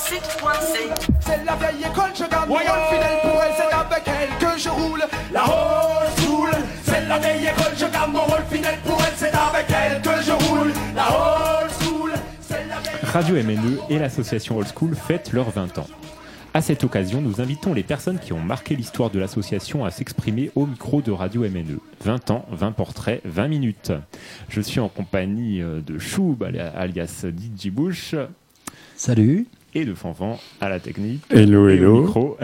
[0.00, 1.10] 106.7.
[1.20, 4.68] C'est la vieille école, je garde mon fidèle pour elle, c'est avec elle que je
[4.70, 5.02] roule.
[5.30, 6.50] La old school,
[6.84, 10.22] c'est la vieille école, je garde mon rôle fidèle pour elle, c'est avec elle que
[10.22, 10.72] je roule.
[10.94, 12.12] La old school,
[12.50, 15.86] la Radio MNE et l'association Old School fêtent leurs 20 ans.
[16.54, 20.50] À cette occasion, nous invitons les personnes qui ont marqué l'histoire de l'association à s'exprimer
[20.54, 21.78] au micro de Radio MNE.
[22.04, 23.92] 20 ans, 20 portraits, 20 minutes.
[24.48, 28.14] Je suis en compagnie de Choub, alias DJ Bush.
[28.96, 31.22] Salut et de Fanfan à la technique.
[31.30, 31.98] Hello, et hello.
[31.98, 32.38] Au micro.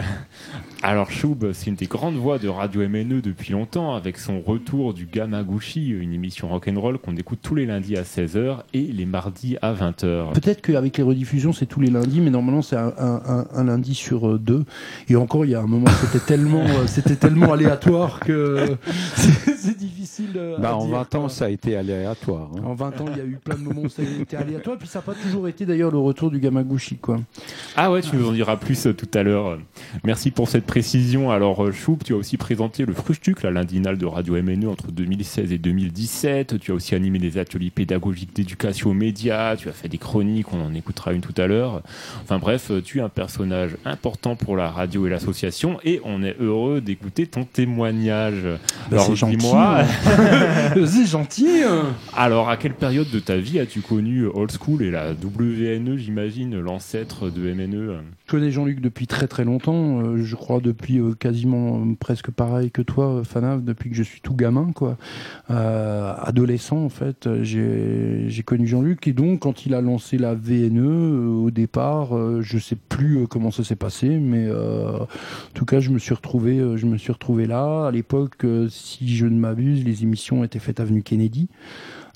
[0.83, 4.93] Alors Choub, c'est une des grandes voix de Radio MNE depuis longtemps, avec son retour
[4.93, 9.57] du Gamaguchi, une émission rock'n'roll qu'on écoute tous les lundis à 16h et les mardis
[9.63, 10.33] à 20h.
[10.33, 14.37] Peut-être qu'avec les rediffusions, c'est tous les lundis, mais normalement, c'est un, lundi sur euh,
[14.37, 14.65] deux.
[15.09, 18.77] Et encore, il y a un moment, c'était tellement, euh, c'était tellement aléatoire que
[19.15, 20.39] c'est difficile.
[20.59, 22.49] Bah, en 20 ans, ça a été aléatoire.
[22.55, 22.61] Hein.
[22.63, 24.77] En 20 ans, il y a eu plein de moments où ça a été aléatoire,
[24.77, 27.19] puis ça n'a pas toujours été d'ailleurs le retour du Gamaguchi, quoi.
[27.75, 29.57] Ah ouais, tu nous en diras plus euh, tout à l'heure.
[30.03, 31.31] Merci pour cette précision.
[31.31, 34.91] Alors, euh, Choup, tu as aussi présenté le Frustuc, la lindinale de Radio MNE entre
[34.91, 36.59] 2016 et 2017.
[36.59, 39.55] Tu as aussi animé des ateliers pédagogiques d'éducation aux médias.
[39.55, 41.81] Tu as fait des chroniques, on en écoutera une tout à l'heure.
[42.21, 46.21] Enfin bref, euh, tu es un personnage important pour la radio et l'association et on
[46.21, 48.43] est heureux d'écouter ton témoignage.
[48.91, 49.83] Bah, Alors, dis-moi.
[50.85, 51.63] c'est gentil.
[51.65, 51.85] Hein.
[52.15, 56.59] Alors, à quelle période de ta vie as-tu connu Old School et la WNE, j'imagine,
[56.59, 60.01] l'ancêtre de MNE Je connais Jean-Luc depuis très très longtemps.
[60.01, 64.03] Euh, je crois depuis euh, quasiment euh, presque pareil que toi, Fanav, depuis que je
[64.03, 64.97] suis tout gamin, quoi.
[65.49, 69.07] adolescent, en fait, j'ai connu Jean-Luc.
[69.07, 72.09] Et donc, quand il a lancé la VNE, au départ,
[72.41, 75.07] je sais plus comment ça s'est passé, mais en
[75.53, 77.87] tout cas, je me suis retrouvé, je me suis retrouvé là.
[77.87, 81.47] À l'époque, si je ne m'abuse, les émissions étaient faites avenue Kennedy.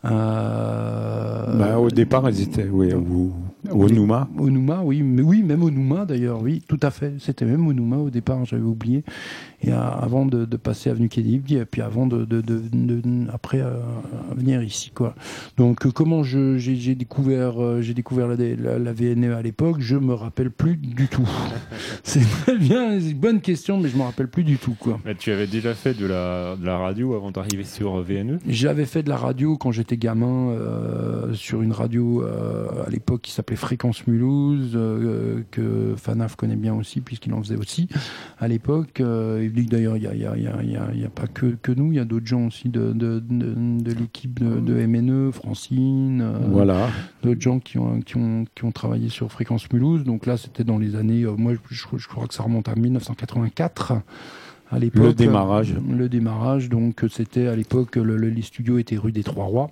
[0.04, 3.32] Euh, bah, au départ, elles étaient oui, au,
[3.70, 4.28] au Nouma.
[4.38, 7.14] Au Nouma, oui, mais oui, même au Nouma d'ailleurs, oui, tout à fait.
[7.20, 9.04] C'était même au Nouma au départ, j'avais oublié.
[9.62, 12.28] Et avant de, passer avenue Kennedy, et puis avant de,
[13.32, 13.80] après euh,
[14.36, 15.14] venir ici, quoi.
[15.58, 20.50] Donc euh, comment j'ai découvert, j'ai découvert la, la, VNE à l'époque, je me rappelle
[20.50, 21.30] plus du tout.
[22.04, 25.00] c'est très bien, une bonne question, mais je me rappelle plus du tout, quoi.
[25.06, 28.86] Mais tu avais déjà fait de la, de la radio avant d'arriver sur VNE J'avais
[28.86, 33.32] fait de la radio quand j'étais gamin euh, sur une radio euh, à l'époque qui
[33.32, 37.88] s'appelait Fréquence Mulhouse, euh, que Fanaf connaît bien aussi, puisqu'il en faisait aussi
[38.40, 39.00] à l'époque.
[39.00, 41.96] il dit d'ailleurs, il n'y a, y a, y a, pas que, que nous, il
[41.96, 46.90] y a d'autres gens aussi de, de, de, l'équipe de, MNE, Francine, voilà.
[47.24, 50.04] d'autres gens qui ont, qui, ont, qui ont travaillé sur Fréquence Mulhouse.
[50.04, 53.94] Donc là, c'était dans les années, moi je, je, crois que ça remonte à 1984
[54.72, 55.04] à l'époque.
[55.04, 55.74] Le démarrage.
[55.90, 59.70] Le démarrage, donc c'était à l'époque, le, les studios étaient rue des Trois Rois.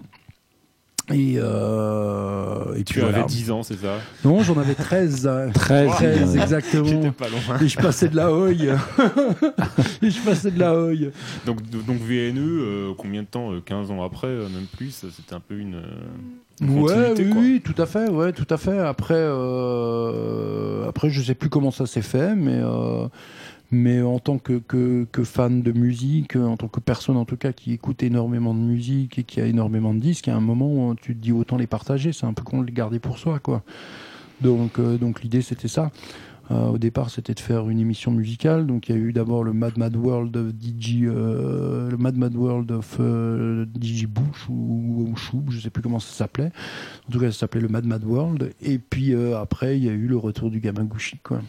[1.12, 3.98] Et, euh, et tu avais 10 ans, c'est ça?
[4.24, 5.30] Non, j'en avais 13.
[5.54, 7.12] 13, 13 exactement.
[7.12, 7.60] Pas loin.
[7.62, 8.68] Et je passais de la hoye.
[10.04, 11.12] et je passais de la hoye.
[11.48, 15.34] Donc, donc VNE, euh, combien de temps 15 euh, ans après, euh, même plus C'était
[15.34, 15.82] un peu une.
[16.62, 18.78] ouais, oui, oui, tout à fait, ouais, tout à fait.
[18.78, 19.24] Après,
[20.88, 22.62] après, je sais plus comment ça s'est fait, mais
[23.72, 27.54] mais en tant que, que, fan de musique, en tant que personne en tout cas
[27.54, 30.42] qui écoute énormément de musique et qui a énormément de disques, il y a un
[30.42, 33.00] moment où tu te dis autant les partager, c'est un peu con de les garder
[33.00, 33.64] pour soi, quoi.
[34.42, 35.92] Donc, euh, donc l'idée c'était ça.
[36.52, 38.66] Euh, au départ, c'était de faire une émission musicale.
[38.66, 42.18] Donc, il y a eu d'abord le Mad Mad World of DJ, euh, le Mad
[42.18, 43.00] Mad World of
[43.80, 46.52] DJ Bush ou, ou Choub, je sais plus comment ça s'appelait.
[47.08, 48.52] En tout cas, ça s'appelait le Mad Mad World.
[48.64, 51.44] Et puis après, il y a eu le retour du Gamaguchi, quoi.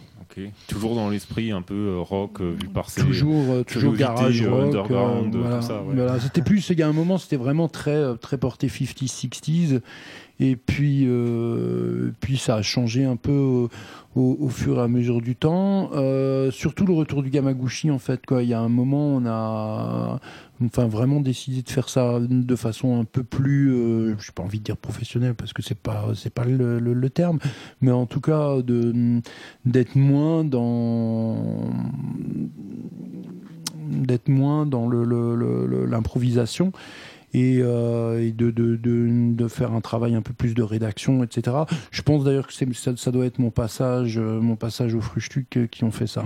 [0.68, 4.42] Toujours dans l'esprit un peu euh, rock euh, vu par ses toujours euh, toujours garage
[4.46, 5.82] rock, underground, tout ça.
[5.84, 9.80] Voilà, c'était plus il y a un moment c'était vraiment très très porté 50s 60s
[10.40, 11.06] et puis
[12.20, 13.68] puis ça a changé un peu
[14.16, 15.90] au, fur et à mesure du temps.
[16.50, 18.42] surtout le retour du Gamaguchi en fait quoi.
[18.42, 20.20] Il y a un moment on a
[20.64, 24.42] enfin vraiment décidé de faire ça de façon un peu plus, euh, je n'ai pas
[24.42, 27.38] envie de dire professionnelle parce que c'est pas c'est pas le, le, terme,
[27.80, 29.20] mais en tout cas de
[29.64, 31.70] d'être moins dans
[33.90, 36.72] d'être moins dans l'improvisation.
[37.32, 41.22] Et, euh, et de, de, de, de, faire un travail un peu plus de rédaction,
[41.22, 41.58] etc.
[41.92, 45.84] Je pense d'ailleurs que ça, ça, doit être mon passage, mon passage au Frustuc qui
[45.84, 46.24] ont fait ça.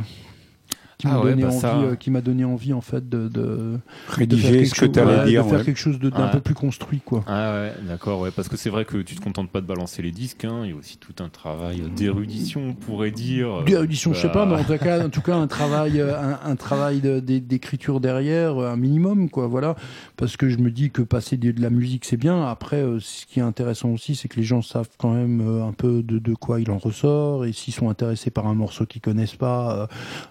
[0.99, 1.77] Qui m'a Ah ouais, bah envie, ça.
[1.79, 5.17] euh, qui m'a donné envie en fait de, Rédiger quelque ce que chose- tu allais
[5.19, 5.45] ouais, dire.
[5.45, 5.65] de faire ouais.
[5.65, 6.31] quelque chose d'un Ouais.
[6.33, 7.25] peu plus construit quoi.
[7.27, 10.03] Ah ouais, d'accord, ouais, parce que c'est vrai que tu te contentes pas de balancer
[10.03, 13.63] les disques, hein, il y a aussi tout un travail d'érudition, on pourrait dire.
[13.65, 16.15] D'érudition, je sais pas, mais Bah, en tout cas, en tout cas un travail, euh,
[16.19, 19.75] un, un travail d'écriture derrière, euh, un minimum, quoi, voilà.
[20.17, 22.45] Parce que je me dis que passer de, la musique, c'est bien.
[22.47, 26.03] Après, ce qui est intéressant aussi, c'est que les gens savent quand même un peu
[26.03, 29.37] de, de quoi il en ressort, et s'ils sont intéressés par un morceau qu'ils connaissent
[29.37, 29.87] pas, euh,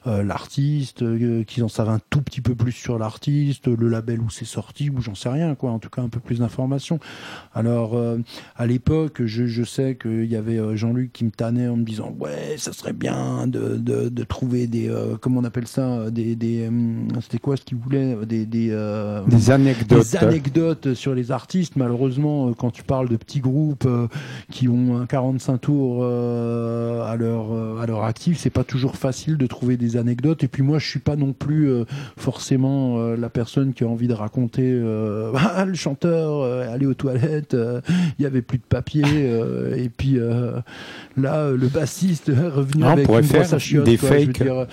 [0.07, 4.19] euh, l'artiste, euh, qu'ils en savent un tout petit peu plus sur l'artiste, le label
[4.21, 5.71] où c'est sorti, ou j'en sais rien, quoi.
[5.71, 6.99] En tout cas, un peu plus d'informations.
[7.53, 8.19] Alors, euh,
[8.55, 11.83] à l'époque, je, je sais qu'il y avait euh, Jean-Luc qui me tannait en me
[11.83, 15.87] disant ouais, ça serait bien de, de, de trouver des euh, comment on appelle ça,
[15.87, 16.69] euh, des, des
[17.21, 18.67] c'était quoi ce qu'il voulait, des des,
[19.27, 20.11] Des anecdotes.
[20.11, 21.75] des anecdotes sur les artistes.
[21.77, 23.87] Malheureusement, quand tu parles de petits groupes
[24.51, 29.47] qui ont un 45 tours à leur à leur actif, c'est pas toujours facile de
[29.47, 30.42] trouver des anecdotes.
[30.43, 31.85] Et puis moi, je suis pas non plus euh,
[32.17, 36.85] forcément euh, la personne qui a envie de raconter euh, Ah, le chanteur euh, allait
[36.85, 37.81] aux toilettes, euh,
[38.19, 40.59] il y avait plus de papier, euh, et puis euh,
[41.17, 44.09] là, euh, le bassiste est revenu Ah, on avec une brosse à chiottes, des quoi,
[44.09, 44.41] fakes.
[44.41, 44.67] dire.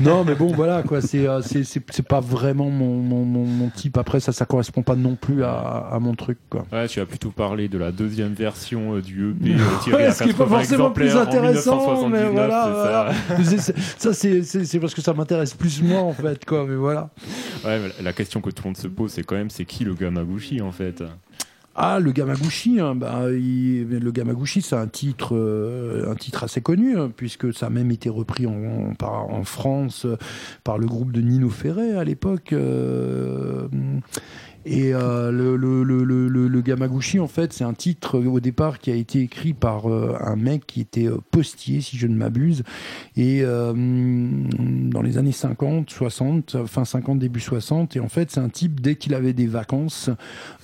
[0.00, 1.00] non, mais bon, voilà, quoi.
[1.00, 3.96] C'est euh, c'est pas vraiment mon, mon, mon, mon type.
[3.98, 6.64] Après, ça, ça correspond pas non plus à, à mon truc, quoi.
[6.72, 10.22] Ouais, tu vas plutôt parler de la deuxième version euh, du EP euh, tiré ce
[10.24, 13.12] qui est pas 80 forcément plus intéressant, mais 1979, voilà, voilà.
[13.44, 13.72] C'est-
[14.12, 16.66] c'est- ça, c'est parce que ça m'intéresse plus moi, en fait, quoi.
[16.66, 17.10] Mais voilà.
[17.64, 19.84] Ouais, mais la question que tout le monde se pose, c'est quand même, c'est qui
[19.84, 21.02] le Gamaguchi en fait?
[21.76, 26.60] Ah, le Gamaguchi, hein, bah, il- le Gamaguchi, c'est un titre, euh, un titre assez
[26.60, 30.16] connu, hein, puisque ça a même été repris en, par- en France euh,
[30.62, 32.52] par le groupe de Nino Ferrer à l'époque.
[32.52, 33.66] euh,
[34.64, 38.40] et euh, le, le, le, le, le- Gamaguchi, en fait, c'est un titre euh, au
[38.40, 42.06] départ qui a été écrit par euh, un mec qui était euh, postier, si je
[42.06, 42.62] ne m'abuse,
[43.16, 47.96] et euh, dans les années 50, 60, fin 50, début 60.
[47.96, 50.10] Et en fait, c'est un type, dès qu'il avait des vacances,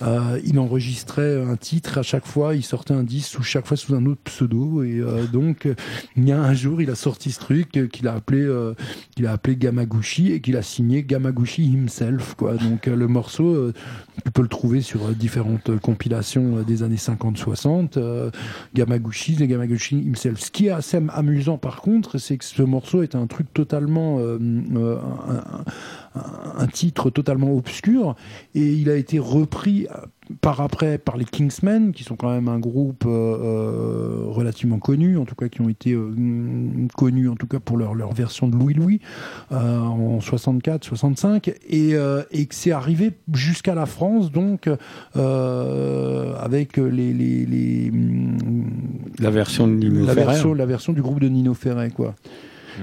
[0.03, 3.77] euh, il enregistrait un titre à chaque fois, il sortait un disque sous chaque fois
[3.77, 4.83] sous un autre pseudo.
[4.83, 5.75] Et euh, donc, euh,
[6.17, 8.75] il y a un jour, il a sorti ce truc euh, qu'il a appelé, euh,
[9.15, 12.35] qu'il a appelé Gamaguchi et qu'il a signé Gamaguchi himself.
[12.37, 12.55] Quoi.
[12.55, 13.73] Donc, euh, le morceau, euh,
[14.25, 17.99] tu peux le trouver sur euh, différentes euh, compilations euh, des années 50-60.
[17.99, 18.31] euh,
[18.75, 20.41] Gamaguchi, les Gamaguchi himself.
[20.41, 23.53] Ce qui est assez am- amusant par contre, c'est que ce morceau est un truc
[23.55, 24.39] totalement, euh,
[26.59, 28.15] un, titre totalement obscur,
[28.55, 29.87] et il a été repris
[30.41, 35.17] par après par les Kingsmen, qui sont quand même un groupe euh, euh, relativement connu,
[35.19, 36.11] en tout cas qui ont été euh,
[36.97, 39.01] connus en tout cas pour leur, leur version de Louis Louis
[39.53, 44.69] euh, en 64, 65, et, euh, et que c'est arrivé jusqu'à la France, donc
[45.17, 47.93] euh, avec les, les, les,
[49.19, 50.27] La version de Nino la Ferrer.
[50.27, 52.15] version, la version du groupe de Nino Ferrer, quoi.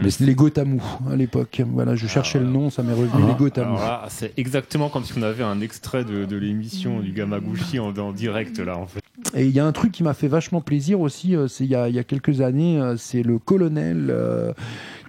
[0.02, 1.62] Mais les Gotamou à l'époque.
[1.74, 3.24] Voilà, je cherchais Ah, le nom, ça m'est revenu.
[3.24, 3.78] Ah, les Gotamou.
[4.10, 8.12] C'est exactement comme si on avait un extrait de, de l'émission du Gamaguchi en, en
[8.12, 9.02] direct là en fait.
[9.34, 11.72] Et il y a un truc qui m'a fait vachement plaisir aussi, euh, c'est il
[11.72, 14.54] y a, il y a quelques années, euh, c'est le colonel euh,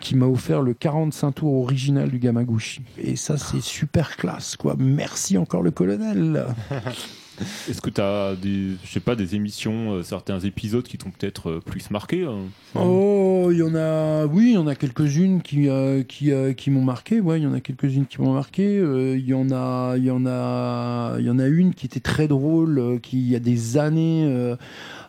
[0.00, 2.82] qui m'a offert le 45 tours original du Gamaguchi.
[2.96, 4.74] Et ça, c'est super classe, quoi.
[4.78, 6.46] Merci encore le colonel.
[7.70, 11.10] Est-ce que tu as des, je sais pas, des émissions, euh, certains épisodes qui t'ont
[11.10, 14.74] peut-être euh, plus marqué hein Oh, il y en a, oui, il y en a
[14.74, 17.16] quelques-unes qui euh, qui, euh, qui m'ont marqué.
[17.16, 18.78] Il y en a quelques-unes qui m'ont marqué.
[18.78, 21.86] Euh, Il y en a, il y en a, il y en a une qui
[21.86, 24.56] était très drôle, euh, qui il y a des années euh,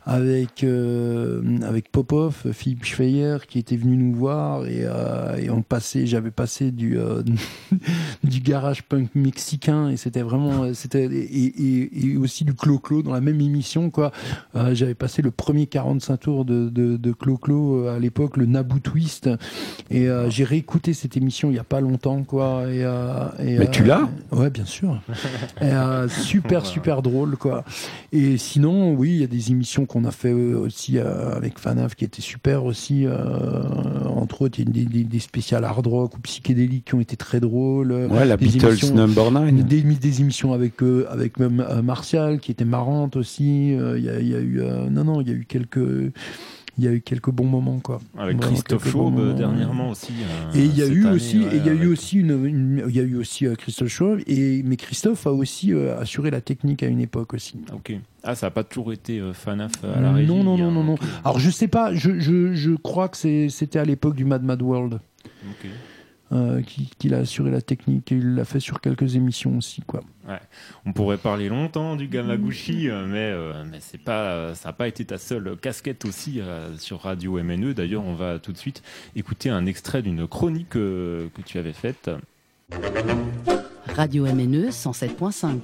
[0.05, 5.61] avec euh, avec Popov, Philippe Schweyer, qui était venu nous voir et, euh, et on
[5.61, 7.21] passait, j'avais passé du euh,
[8.23, 13.13] du garage punk mexicain et c'était vraiment, c'était et, et, et aussi du clo-clo dans
[13.13, 14.11] la même émission quoi.
[14.73, 19.29] J'avais passé le premier 45 tours de, de, de Clo-Clo à l'époque, le Naboo Twist.
[19.89, 22.63] Et euh, j'ai réécouté cette émission il n'y a pas longtemps, quoi.
[22.67, 25.01] Et, euh, et, Mais tu l'as Ouais, bien sûr.
[25.61, 27.63] Euh, super, super drôle, quoi.
[28.11, 31.59] Et sinon, oui, il y a des émissions qu'on a fait euh, aussi euh, avec
[31.59, 33.05] Fanaf qui étaient super aussi.
[33.05, 33.63] euh,
[34.05, 36.99] entre autres, il y a des, des, des spéciales hard rock ou psychédéliques qui ont
[36.99, 37.91] été très drôles.
[37.91, 39.53] Ouais, la des Beatles émissions- Number 9.
[39.65, 40.73] des, des émissions avec
[41.09, 43.73] avec même euh, Martial qui était marrante aussi.
[43.73, 45.79] Euh, Il y, a, y a eu euh, non non il y a eu quelques
[46.79, 47.99] il y a eu quelques bons moments quoi.
[48.17, 50.13] Avec Vraiment Christophe Chaube euh, dernièrement aussi.
[50.23, 52.95] euh, Et il y a eu année, aussi, il y a eu aussi une, il
[52.95, 56.81] y a eu aussi euh, Christophe Chauve, et mais Christophe a aussi assuré la technique
[56.83, 57.57] à une époque aussi.
[57.73, 57.93] Ok.
[58.23, 60.27] Ah, ça a pas toujours été Fanaf à la régie.
[60.27, 60.93] non non non hein, non non.
[60.93, 61.01] ok.
[61.23, 63.17] Alors je sais pas, je, je, je crois que
[63.49, 64.99] c'était à l'époque du Mad Mad World.
[65.25, 65.69] Ok.
[66.31, 66.61] Euh,
[66.97, 69.81] qu'il a assuré la technique et il l'a fait sur quelques émissions aussi.
[69.81, 70.01] Quoi.
[70.85, 73.33] On pourrait parler longtemps du Gamaguchi, mais,
[73.65, 76.39] mais c'est pas, ça n'a pas été ta seule casquette aussi
[76.77, 77.73] sur Radio MNE.
[77.73, 78.83] D'ailleurs, on va tout de suite
[79.15, 82.11] écouter un extrait d'une chronique que tu avais faite.
[83.95, 85.61] Radio MNE 107.5.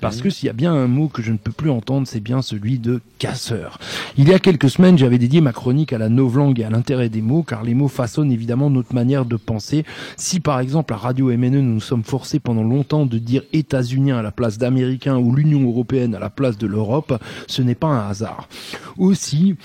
[0.00, 2.20] Parce que s'il y a bien un mot que je ne peux plus entendre, c'est
[2.20, 3.78] bien celui de casseur.
[4.16, 7.08] Il y a quelques semaines, j'avais dédié ma chronique à la novlangue et à l'intérêt
[7.08, 9.84] des mots, car les mots façonnent évidemment notre manière de penser.
[10.16, 14.12] Si par exemple à Radio MNE, nous nous sommes forcés pendant longtemps de dire États-Unis
[14.12, 17.88] à la place d'Américains ou l'Union Européenne à la place de l'Europe, ce n'est pas
[17.88, 18.48] un hasard.
[18.96, 19.56] Aussi,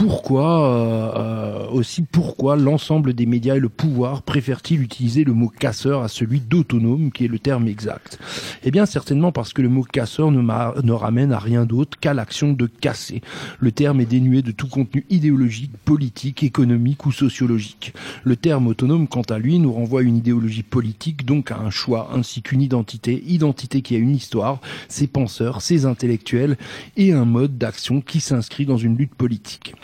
[0.00, 5.48] pourquoi euh, euh, aussi pourquoi l'ensemble des médias et le pouvoir préfèrent-ils utiliser le mot
[5.48, 8.18] casseur à celui d'autonome qui est le terme exact?
[8.64, 12.14] Eh bien certainement parce que le mot casseur ne, ne ramène à rien d'autre qu'à
[12.14, 13.20] l'action de casser.
[13.58, 17.92] Le terme est dénué de tout contenu idéologique, politique, économique ou sociologique.
[18.24, 21.68] Le terme autonome quant à lui nous renvoie à une idéologie politique donc à un
[21.68, 26.56] choix ainsi qu'une identité, identité qui a une histoire, ses penseurs, ses intellectuels
[26.96, 29.74] et un mode d'action qui s'inscrit dans une lutte politique.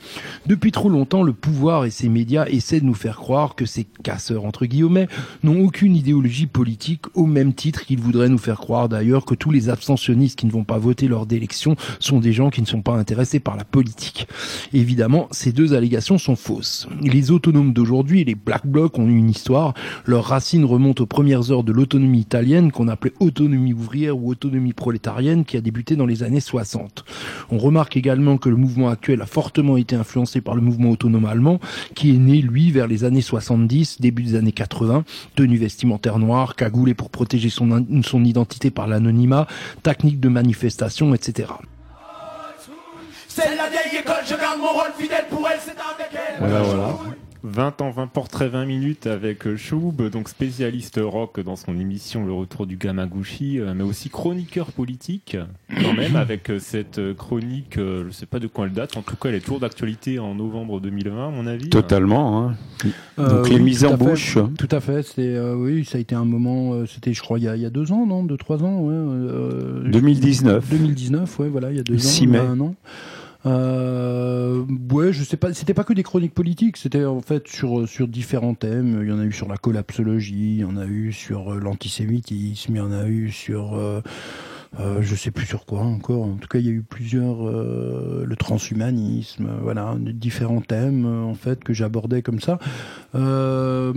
[0.47, 3.87] Depuis trop longtemps, le pouvoir et ses médias essaient de nous faire croire que ces
[4.03, 5.09] casseurs, entre guillemets,
[5.43, 9.51] n'ont aucune idéologie politique au même titre qu'ils voudraient nous faire croire d'ailleurs que tous
[9.51, 12.83] les abstentionnistes qui ne vont pas voter lors d'élections sont des gens qui ne sont
[12.83, 14.29] pas intéressés par la politique.
[14.73, 16.87] Évidemment, ces deux allégations sont fausses.
[17.03, 19.75] Les autonomes d'aujourd'hui et les Black Blocs ont une histoire.
[20.05, 24.73] Leurs racines remontent aux premières heures de l'autonomie italienne qu'on appelait autonomie ouvrière ou autonomie
[24.73, 27.05] prolétarienne qui a débuté dans les années 60.
[27.51, 31.27] On remarque également que le mouvement actuel a fortement été influencé par le mouvement autonome
[31.27, 31.61] allemand,
[31.95, 36.55] qui est né, lui, vers les années 70, début des années 80, tenue vestimentaire noire,
[36.57, 39.47] cagoulé pour protéger son, son identité par l'anonymat,
[39.83, 41.49] technique de manifestation, etc.
[43.29, 46.39] C'est la vieille école, je garde mon rôle fidèle pour elle, c'est avec elle.
[46.39, 47.16] Voilà, voilà.
[47.47, 52.27] 20 ans, 20 portraits, 20 minutes avec euh, Choub, donc spécialiste rock dans son émission
[52.27, 55.37] Le Retour du Gamaguchi, euh, mais aussi chroniqueur politique,
[55.71, 59.03] quand même, avec euh, cette chronique, je ne sais pas de quand elle date, en
[59.03, 61.71] tout cas elle est toujours d'actualité en novembre 2020, à mon avis.
[61.71, 62.51] Totalement.
[62.51, 62.57] Hein.
[63.17, 64.39] Donc les mises en bouche.
[64.59, 67.49] Tout à fait, c'était, oui, ça a été un moment, c'était je crois il y,
[67.49, 69.91] a, il y a deux ans, non Deux, trois ans, ouais.
[69.91, 70.69] 2019.
[70.69, 71.99] 2019, ouais, voilà, il y a deux ans.
[71.99, 72.39] 6 mai.
[72.39, 72.75] Un an.
[73.47, 75.55] Euh, ouais, je sais pas.
[75.55, 76.77] C'était pas que des chroniques politiques.
[76.77, 79.01] C'était en fait sur sur différents thèmes.
[79.03, 81.61] Il y en a eu sur la collapsologie, il y en a eu sur euh,
[81.61, 84.01] l'antisémitisme, il y en a eu sur euh,
[84.81, 86.23] euh, je sais plus sur quoi encore.
[86.25, 91.35] En tout cas, il y a eu plusieurs euh, le transhumanisme, voilà, différents thèmes en
[91.35, 92.59] fait que j'abordais comme ça.
[93.15, 93.95] Euh,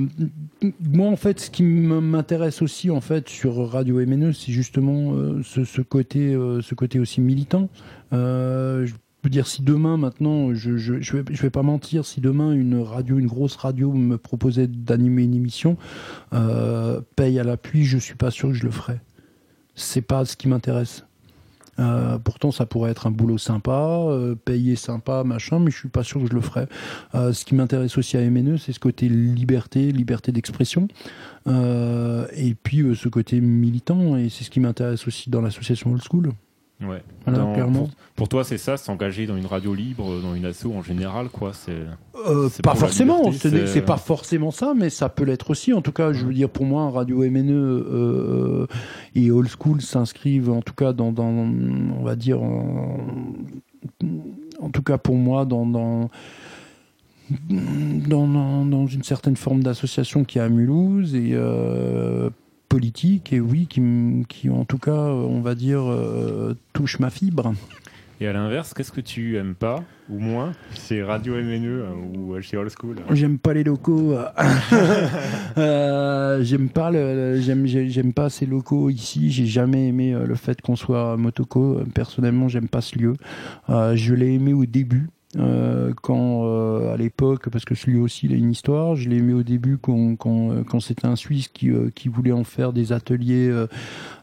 [0.79, 5.13] moi, en fait, ce qui m'intéresse aussi en fait sur Radio MNE, c'est justement
[5.43, 7.67] ce, ce, côté, ce côté aussi militant.
[8.11, 8.91] je
[9.21, 12.81] peux dire si demain maintenant, je je, je, vais, je pas mentir, si demain une
[12.81, 15.77] radio, une grosse radio me proposait d'animer une émission,
[16.33, 19.01] euh, paye à l'appui, je suis pas sûr que je le ferais.
[19.75, 21.05] C'est pas ce qui m'intéresse.
[21.79, 25.89] Euh, pourtant, ça pourrait être un boulot sympa, euh, payé sympa, machin, mais je suis
[25.89, 26.67] pas sûr que je le ferais.
[27.15, 30.87] Euh, ce qui m'intéresse aussi à MNE, c'est ce côté liberté, liberté d'expression,
[31.47, 36.31] et puis ce côté militant, et c'est ce qui m'intéresse aussi dans l'association Old School.
[36.81, 37.03] Ouais.
[37.25, 40.67] Voilà, Dans- pour, pour toi, c'est ça, s'engager dans une radio libre, dans une asso
[40.73, 41.51] en général, quoi.
[41.53, 41.71] C'est
[42.25, 45.73] Euh, pas la forcément, c'est- c'est pas forcément ça, mais ça peut l'être aussi.
[45.73, 48.67] En tout cas, je veux dire, pour moi, Radio MNE euh,
[49.13, 52.97] et Old School s'inscrivent, en tout cas, dans, dans, on va dire, en,
[54.61, 56.09] en tout cas pour moi, dans, dans,
[57.49, 62.29] dans, dans- dans une certaine forme d'association qui est à Mulhouse et euh,
[62.69, 63.81] politique, et oui, qui,
[64.29, 67.53] qui, en tout cas, on va dire, euh, touche ma fibre.
[68.21, 71.85] Et à l'inverse, qu'est-ce que tu aimes pas, ou moins, chez Radio MNE euh,
[72.17, 72.97] ou euh, chez Old School?
[73.11, 74.11] J'aime pas les locaux.
[74.13, 74.25] euh.
[75.57, 79.31] Euh, j'aime pas le, j'aime j'ai- j'aime pas ces locaux ici.
[79.31, 81.79] J'ai jamais aimé euh, le fait qu'on soit à Motoko.
[81.79, 83.13] Euh, Personnellement, j'aime pas ce lieu.
[83.69, 85.09] Euh, je l'ai aimé au début.
[85.37, 89.09] Euh, quand euh, à l'époque, parce que ce lieu aussi il a une histoire, je
[89.09, 92.31] l'ai aimé au début quand, quand, euh, quand c'était un Suisse qui, euh, qui voulait
[92.31, 93.67] en faire des ateliers euh,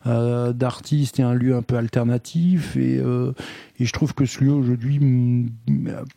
[0.06, 2.76] euh, d'artistes et un lieu un peu alternatif.
[2.76, 5.00] Et, et je trouve que ce lieu aujourd'hui,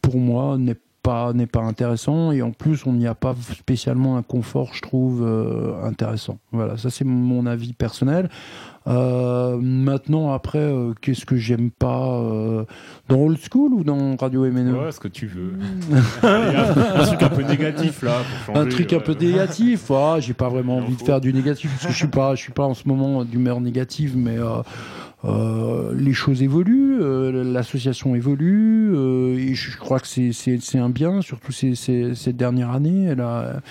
[0.01, 0.77] pour moi, n'est
[1.09, 2.31] pas n'est pas intéressant.
[2.31, 6.37] Et en plus on n'y a pas spécialement un confort je trouve euh, intéressant.
[6.51, 8.29] Voilà ça c'est mon avis personnel.
[8.87, 12.21] Euh, maintenant après euh, qu'est-ce que j'aime pas
[13.07, 15.53] dans old school ou dans radio MNE Ouais, ce que tu veux.
[16.23, 18.67] Un, truc un peu négatif, là, pour changer.
[18.67, 21.87] un truc un peu négatif ah, j'ai pas vraiment envie de faire du négatif parce
[21.87, 24.37] que je suis pas je suis pas en ce moment d'humeur négative mais
[25.25, 30.31] euh, les choses évoluent, euh, l'association évolue, euh, et je crois que c'est-
[30.79, 33.03] un bien, surtout cette dernière année.
[33.05, 33.61] Elle a,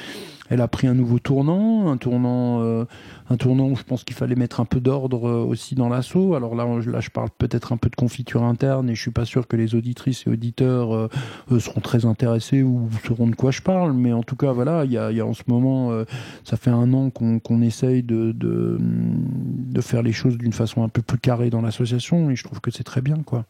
[0.51, 2.85] elle a pris un nouveau tournant, un tournant, euh,
[3.31, 6.35] un tournant où je pense qu'il fallait mettre un peu d'ordre euh, aussi dans l'assaut.
[6.35, 9.47] Alors là, je parle peut-être un peu de confiture interne et je suis pas sûr
[9.47, 11.09] que les auditrices et auditeurs euh,
[11.59, 13.93] seront très intéressés ou sauront de quoi je parle.
[13.93, 15.91] Mais en tout cas, voilà, il y a, en ce moment,
[16.45, 20.89] ça fait un an qu'on essaye de, de, de faire les choses d'une façon un
[20.89, 23.45] peu plus carrée dans l'association et je trouve que c'est très bien, quoi.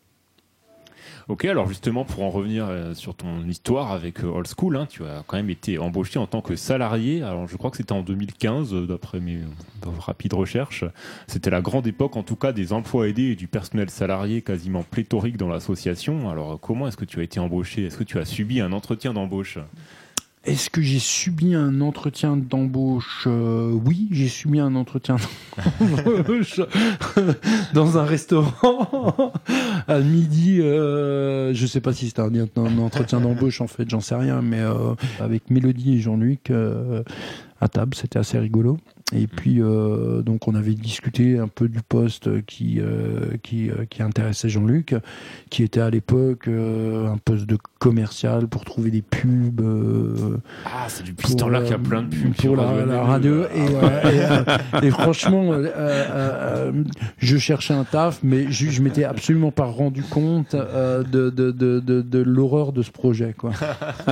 [1.29, 4.87] Ok, alors justement, pour en revenir euh, sur ton histoire avec euh, Old School, hein,
[4.89, 7.23] tu as quand même été embauché en tant que salarié.
[7.23, 9.41] Alors, je crois que c'était en 2015, euh, d'après mes
[9.99, 10.87] rapides recherches.
[11.27, 14.83] C'était la grande époque, en tout cas, des emplois aidés et du personnel salarié quasiment
[14.83, 16.31] pléthorique dans l'association.
[16.31, 17.85] Alors, comment est-ce que tu as été embauché?
[17.85, 19.59] Est-ce que tu as subi un entretien d'embauche?
[20.49, 25.17] Est-ce que j'ai subi un entretien d'embauche euh, Oui, j'ai subi un entretien
[25.79, 26.61] d'embauche
[27.75, 29.33] dans un restaurant
[29.87, 30.61] à midi.
[30.61, 34.61] Euh, je sais pas si c'était un, entretien d'embauche en fait, j'en sais rien, mais
[34.61, 36.51] euh, avec Mélodie et Jean-Luc
[37.61, 38.79] à table, c'était assez rigolo.
[39.15, 43.87] Et puis, euh, donc, on avait discuté un peu du poste qui, euh, qui, euh,
[43.89, 44.95] qui, intéressait Jean-Luc,
[45.49, 49.63] qui était à l'époque un poste de commercial pour trouver des pubs.
[50.67, 53.45] ah, c'est du piston là qu'il y a plein de pubs pour la, radio.
[53.45, 55.53] Et, et, franchement,
[57.19, 61.81] je cherchais un taf, mais je, je m'étais absolument pas rendu compte de, de, de,
[61.81, 63.35] de, l'horreur de ce projet.
[63.37, 63.53] Quoi.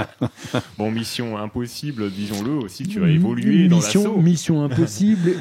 [0.78, 4.85] bon, mission impossible, disons-le aussi, tu as évolué mission, dans Mission impossible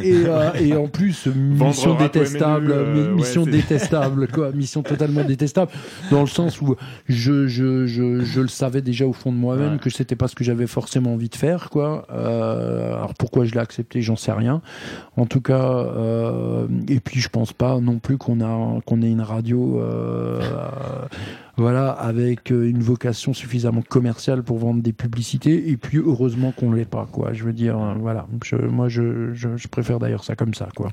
[0.03, 5.71] et, euh, et en plus mission détestable, euh, mission détestable quoi, mission totalement détestable
[6.11, 6.75] dans le sens où
[7.07, 10.35] je je, je, je le savais déjà au fond de moi-même que c'était pas ce
[10.35, 12.05] que j'avais forcément envie de faire quoi.
[12.11, 14.61] Euh, alors pourquoi je l'ai accepté, j'en sais rien.
[15.17, 15.85] En tout cas,
[16.87, 19.81] et puis je pense pas non plus qu'on a qu'on ait une radio
[21.57, 25.69] voilà, avec euh, une vocation suffisamment commerciale pour vendre des publicités.
[25.69, 27.33] Et puis heureusement qu'on l'est pas, quoi.
[27.33, 28.27] Je veux dire, euh, voilà.
[28.69, 30.91] moi, je, je préfère d'ailleurs ça comme ça, quoi.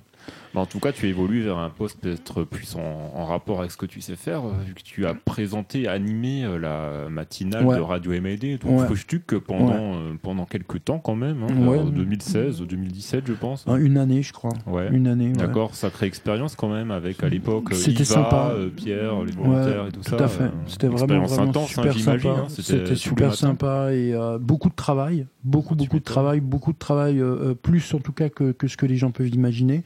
[0.55, 3.77] Bah, en tout cas, tu évolues vers un poste peut-être plus en, rapport avec ce
[3.79, 7.81] que tu sais faire, euh, vu que tu as présenté, animé euh, la matinale de
[7.81, 9.41] Radio MAD, donc ouais.
[9.47, 13.65] pendant, euh, pendant quelques temps quand même, hein, 2016, 2017, je pense.
[13.67, 14.53] Une année, je crois.
[14.91, 15.33] Une année.
[15.33, 18.53] D'accord, sacrée expérience quand même avec à l'époque C'était sympa.
[18.77, 20.17] Pierre, les volontaires et tout, ça.
[20.17, 20.51] Tout à fait.
[20.67, 22.29] C'était vraiment, vraiment intense, super hein, sympa.
[22.29, 27.23] Hein, C'était super sympa et beaucoup de travail, beaucoup, beaucoup de travail, beaucoup de travail,
[27.63, 29.83] plus en tout cas que, que ce que les gens peuvent imaginer.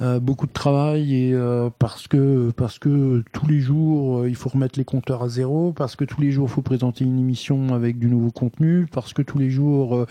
[0.00, 4.36] Euh, beaucoup de travail et euh, parce que parce que tous les jours euh, il
[4.36, 7.18] faut remettre les compteurs à zéro, parce que tous les jours il faut présenter une
[7.18, 10.06] émission avec du nouveau contenu, parce que tous les jours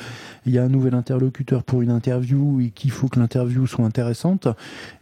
[0.45, 3.85] il y a un nouvel interlocuteur pour une interview et qu'il faut que l'interview soit
[3.85, 4.49] intéressante.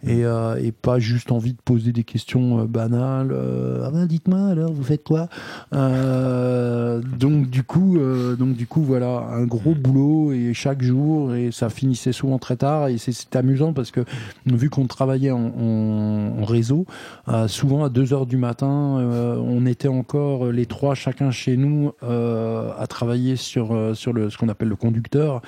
[0.05, 3.35] Et, et pas juste envie de poser des questions banales.
[3.83, 5.29] ah ben dites-moi alors vous faites quoi?
[5.71, 7.97] Donc du coup
[8.37, 12.57] donc du coup voilà un gros boulot et chaque jour et ça finissait souvent très
[12.57, 14.01] tard et c'est amusant parce que
[14.45, 16.85] vu qu'on travaillait en, réseau,
[17.29, 21.55] euh, souvent à 2 heures du matin, euh, on était encore les trois chacun chez
[21.57, 25.41] nous euh, à travailler sur, sur le, ce qu'on appelle le conducteur.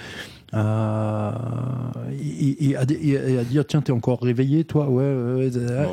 [0.53, 0.57] et,
[2.75, 4.89] à, dire tiens t'es encore réveillé toi?
[4.89, 5.49] Ouais,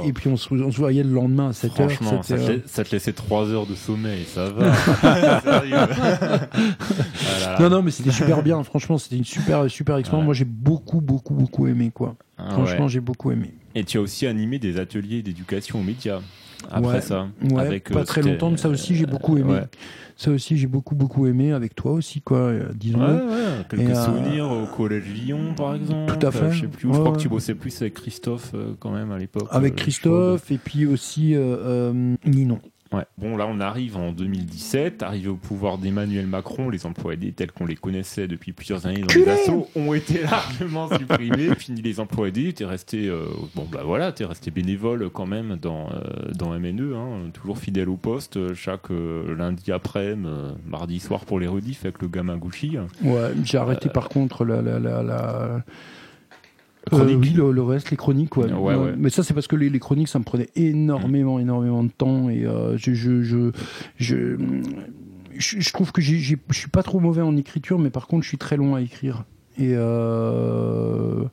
[0.07, 2.23] et puis on se, voyait le lendemain à 7 heures ça,
[2.67, 4.73] ça, te laissait 3 heures de sommeil ça va.
[7.61, 8.63] Non non mais c'était super bien.
[8.63, 10.25] Franchement c'était une super super expérience.
[10.25, 12.15] Moi j'ai beaucoup beaucoup beaucoup aimé quoi
[12.47, 13.55] ah Franchement, j'ai beaucoup aimé.
[13.75, 16.21] Et tu as aussi animé des ateliers d'éducation aux médias
[16.71, 17.29] après ça.
[17.43, 19.61] Ouais, avec, pas euh, très longtemps, mais ça aussi j'ai beaucoup aimé.
[20.17, 23.65] Ça aussi j'ai beaucoup beaucoup aimé avec toi aussi quoi, euh, disons-le.
[23.69, 26.17] Quelques euh, souvenirs au collège Lyon par exemple.
[26.17, 26.53] Tout à fait.
[26.53, 26.89] je sais plus.
[26.93, 29.49] je crois que tu bossais plus avec Christophe quand même à l'époque.
[29.51, 31.35] Avec Christophe et puis aussi
[32.25, 32.61] Ninon.
[33.19, 37.53] Bon, là, on arrive en 2017, arrivé au pouvoir d'Emmanuel Macron, les emplois aidés tels
[37.53, 41.55] qu'on les connaissait depuis plusieurs années dans les assos ont été largement supprimés.
[41.55, 45.57] Fini les emplois aidés, t'es resté, euh, bon, bah voilà, t'es resté bénévole quand même
[45.61, 50.17] dans, euh, dans MNE, hein, toujours fidèle au poste, euh, chaque lundi après,
[50.67, 52.77] mardi soir pour les rediffs avec le gamin Gouchy.
[53.03, 55.63] Ouais, j'ai arrêté par contre la, la, la
[56.93, 58.49] euh, oui, le, reste, les chroniques, ouais.
[58.97, 62.29] Mais ça, c'est parce que les, chroniques, ça me prenait énormément, énormément de temps.
[62.29, 63.51] Et euh, je, je, je,
[63.97, 64.37] je,
[65.39, 68.39] je, trouve que je suis pas trop mauvais en écriture, mais par contre, je suis
[68.39, 69.25] très long à écrire.
[69.57, 71.25] Et euh,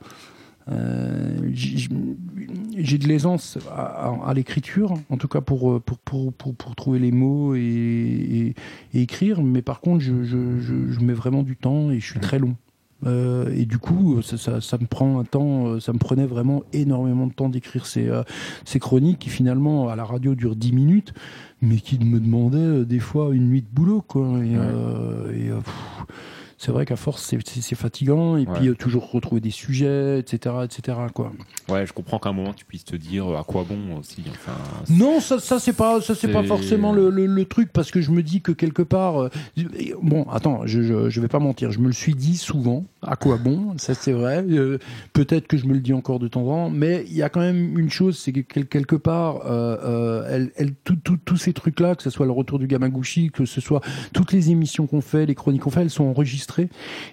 [2.76, 7.12] j'ai de l'aisance à, l'écriture, en tout cas pour, pour, pour, pour, pour trouver les
[7.12, 8.54] mots et,
[8.94, 12.20] et, écrire, mais par contre, je, je, je, mets vraiment du temps et je suis
[12.20, 12.56] très long.
[13.06, 16.64] Euh, et du coup, ça, ça, me prend un temps, euh, ça me prenait vraiment
[16.74, 18.24] énormément de temps d'écrire ces, euh,
[18.66, 21.14] ces chroniques qui finalement à la radio durent 10 minutes,
[21.62, 24.40] mais qui me demandaient des fois une nuit de boulot, quoi.
[24.44, 25.52] Et, et
[26.62, 28.38] c'est vrai qu'à force, c'est fatigant.
[28.38, 31.32] Et puis, toujours retrouver des sujets, etc., etc., quoi.
[31.70, 34.24] Ouais, je comprends qu'à un moment, tu puisses te dire à quoi bon aussi.
[34.30, 34.58] Enfin,
[34.90, 38.12] non, ça, ça c'est pas, ça, c'est pas forcément le, le, truc, parce que je
[38.12, 39.30] me dis que quelque part,
[40.02, 43.16] bon, attends, je, je, je, vais pas mentir, je me le suis dit souvent, à
[43.16, 44.46] quoi bon, ça c'est vrai.
[45.14, 47.30] Peut-être que je me le dis encore de temps en temps, mais il y a
[47.30, 51.96] quand même une chose, c'est que quelque part, euh, euh, elle, elle, tous ces trucs-là,
[51.96, 53.82] que ce soit le retour du Gamagouchi, que ce soit
[54.14, 56.51] toutes les émissions qu'on fait, les chroniques qu'on fait, elles sont enregistrées.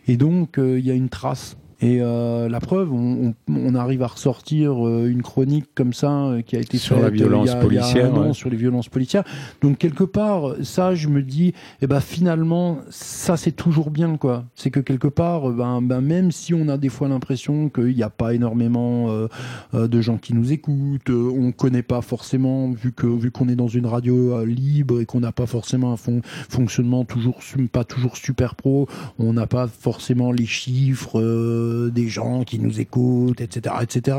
[0.06, 1.56] Et donc, euh, il y a une trace.
[1.80, 6.42] Et euh, la preuve, on, on, arrive à ressortir euh, une chronique comme ça euh,
[6.42, 9.22] qui a été sur la violence policière, sur les violences policières.
[9.62, 14.44] Donc quelque part, ça, je me dis, eh ben finalement, ça c'est toujours bien quoi.
[14.56, 18.02] C'est que quelque part, ben, ben même si on a des fois l'impression qu'il n'y
[18.02, 19.28] a pas énormément
[19.72, 23.68] de gens qui nous écoutent, on connaît pas forcément vu que vu qu'on est dans
[23.68, 27.38] une radio libre et qu'on n'a pas forcément un fonctionnement toujours
[27.70, 28.88] pas toujours super pro,
[29.20, 31.20] on n'a pas forcément les chiffres
[31.92, 34.16] des gens qui nous écoutent, etc., etc.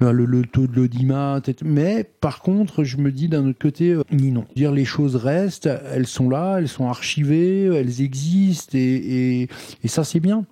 [0.00, 4.30] Le, taux de l'audimat, mais par contre, je me dis d'un autre côté, euh, ni
[4.30, 4.44] non.
[4.56, 9.48] Dire les choses restent, elles sont là, elles sont archivées, elles existent, et,
[9.82, 10.44] et, ça c'est bien.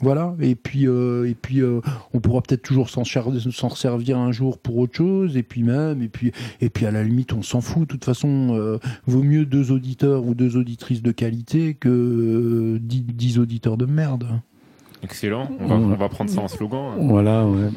[0.00, 0.36] Voilà.
[0.40, 1.80] Et puis, euh, et puis, euh,
[2.14, 5.36] on pourra peut-être toujours s'en servir un jour pour autre chose.
[5.36, 6.30] Et puis même, et puis,
[6.60, 7.82] et puis à la limite, on s'en fout.
[7.82, 13.76] De toute façon, vaut mieux deux auditeurs ou deux auditrices de qualité que dix auditeurs
[13.76, 14.28] de merde.
[15.02, 16.92] Excellent, on va, prendre ça en slogan.
[16.92, 16.96] Hein.
[17.00, 17.68] Voilà, ouais.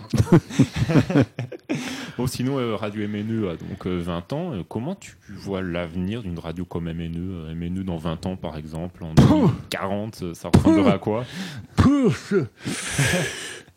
[2.18, 4.54] bon, sinon, euh, Radio MNE a donc 20 euh, ans.
[4.54, 9.04] Euh, comment tu vois l'avenir d'une radio comme MNE MNE dans 20 ans, par exemple,
[9.04, 9.14] en
[9.70, 11.26] 40, ça ressemblerait à quoi?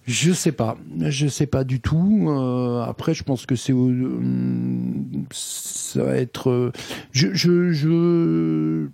[0.07, 2.31] Je sais pas, je sais pas du tout.
[2.87, 3.75] après, je pense que c'est
[5.31, 6.73] ça va être.
[7.13, 8.89] je, je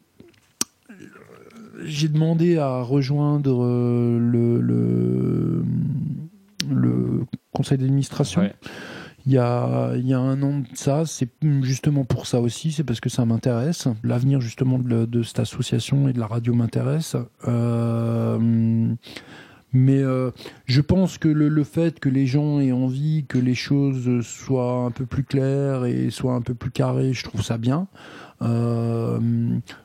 [1.84, 4.60] j'ai demandé à rejoindre euh, le,
[6.70, 8.50] le, conseil d'administration.
[9.26, 11.28] Il y, a, il y a un an de ça, c'est
[11.62, 13.86] justement pour ça aussi, c'est parce que ça m'intéresse.
[14.02, 17.16] L'avenir justement de, cette association et de la radio m'intéresse.
[17.46, 18.94] Euh,
[19.72, 20.30] mais euh,
[20.66, 24.84] je pense que le, le, fait que les gens aient envie que les choses soient
[24.84, 27.86] un peu plus claires et soient un peu plus carrées, je trouve ça bien.
[28.42, 29.20] Euh,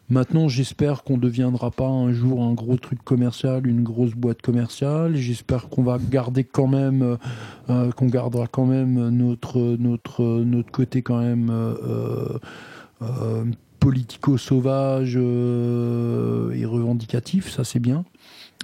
[0.10, 4.42] maintenant, j'espère qu'on ne deviendra pas un jour un gros truc commercial, une grosse boîte
[4.42, 5.16] commerciale.
[5.18, 7.18] J'espère qu'on va garder quand même,
[7.70, 11.52] euh, qu'on gardera quand même notre notre notre côté quand même
[13.80, 17.52] politico-sauvage et revendicatif.
[17.52, 18.06] Ça, c'est bien.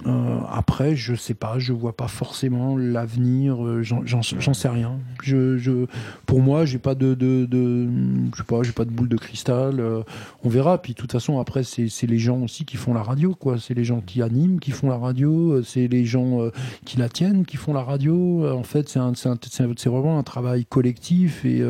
[0.08, 3.64] Euh, après, je sais pas, je vois pas forcément l'avenir.
[3.64, 4.94] Euh, j'en sais rien.
[5.22, 5.86] Je,
[6.26, 9.80] pour moi, j'ai pas de, je sais pas, j'ai pas de boule de cristal.
[9.80, 10.02] Euh,
[10.44, 10.82] on verra.
[10.82, 13.58] Puis de toute façon, après, c'est les gens aussi qui font la radio, quoi.
[13.60, 15.62] C'est les gens qui animent, qui font la radio.
[15.64, 16.50] C'est les gens
[16.86, 18.50] qui la tiennent, qui font la radio.
[18.50, 21.46] En fait, c'est vraiment un travail collectif.
[21.46, 21.62] Et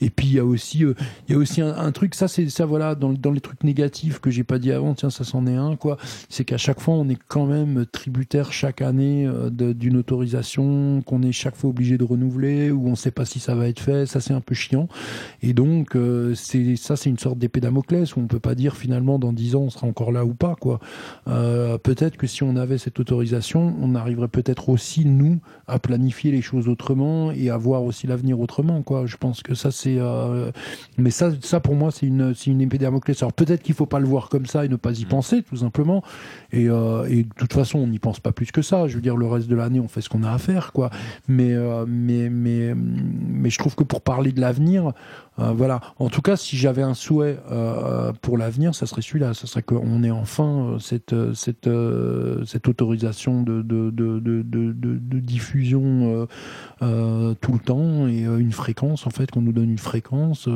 [0.00, 2.14] et puis il y a aussi, il y a aussi un, un truc.
[2.14, 4.94] Ça, c'est ça, voilà, dans, dans les trucs négatifs que j'ai pas dit avant.
[4.94, 5.96] Tiens, ça s'en est un, quoi.
[6.28, 11.22] C'est qu'à chaque fois, on est quand même tributaire chaque année euh, d'une autorisation qu'on
[11.22, 13.80] est chaque fois obligé de renouveler ou on ne sait pas si ça va être
[13.80, 14.06] fait.
[14.06, 14.88] Ça, c'est un peu chiant.
[15.42, 18.76] Et donc, euh, c'est ça, c'est une sorte d'épée Damoclès où on peut pas dire
[18.76, 20.54] finalement dans dix ans on sera encore là ou pas.
[20.54, 20.78] quoi.
[21.28, 26.30] Euh, peut-être que si on avait cette autorisation, on arriverait peut-être aussi nous à planifier
[26.30, 28.82] les choses autrement et à voir aussi l'avenir autrement.
[28.82, 29.06] quoi.
[29.06, 29.98] Je pense que ça, c'est.
[30.98, 33.22] Mais ça, ça pour moi, c'est une, une épée Damoclès.
[33.22, 35.56] Alors peut-être qu'il faut pas le voir comme ça et ne pas y penser, tout
[35.56, 36.02] simplement.
[36.52, 36.68] Et,
[37.08, 38.88] et de toute façon, on n'y pense pas plus que ça.
[38.88, 40.90] Je veux dire, le reste de l'année, on fait ce qu'on a à faire, quoi.
[41.28, 44.92] Mais, euh, mais, mais, mais je trouve que pour parler de l'avenir,
[45.40, 45.80] euh, voilà.
[45.98, 49.34] En tout cas, si j'avais un souhait euh, pour l'avenir, ça serait celui-là.
[49.34, 51.68] Ça serait qu'on ait enfin cette, cette,
[52.46, 53.62] cette autorisation de,
[55.20, 56.26] diffusion
[56.80, 60.48] tout le temps et une fréquence, en fait, qu'on nous donne une fréquence,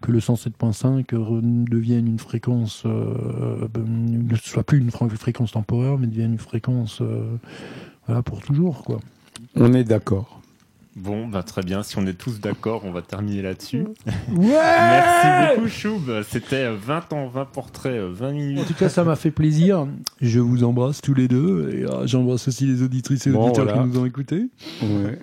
[0.00, 6.38] que le 107.5 devienne une fréquence, ne soit plus une fréquence temporaire, mais devienne une
[6.38, 7.36] fréquence euh,
[8.06, 8.84] voilà, pour toujours.
[8.84, 9.00] Quoi.
[9.54, 10.37] On est d'accord.
[10.96, 11.82] Bon, bah, très bien.
[11.82, 13.84] Si on est tous d'accord, on va terminer là-dessus.
[14.06, 16.22] Ouais Merci beaucoup, Choub.
[16.28, 18.60] C'était 20 ans, 20 portraits, 20 minutes.
[18.60, 19.86] En tout cas, ça m'a fait plaisir.
[20.20, 21.70] Je vous embrasse tous les deux.
[21.72, 24.48] Et euh, j'embrasse aussi les auditrices et auditeurs qui nous ont écoutés.
[24.82, 25.18] Ouais.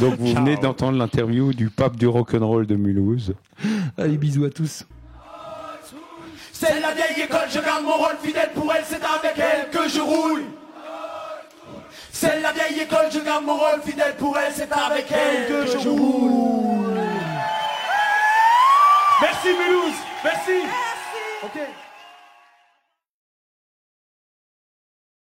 [0.00, 3.34] Donc, vous venez d'entendre l'interview du pape du rock'n'roll de Mulhouse.
[3.96, 4.84] Allez, bisous à tous.
[6.52, 9.88] C'est la vieille école, je garde mon rôle fidèle pour elle, c'est avec elle que
[9.88, 10.42] je roule.
[12.20, 15.66] C'est la vieille école, je garde mon rôle fidèle pour elle, c'est avec elle que
[15.66, 17.00] je roule.
[19.22, 20.66] Merci Mulhouse, merci.
[21.42, 21.70] Merci.